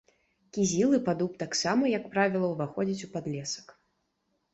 [0.55, 3.67] Кізіл і падуб таксама, як правіла, уваходзяць у падлесак.